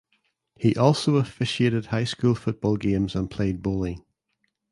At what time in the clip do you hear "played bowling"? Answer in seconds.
3.29-4.03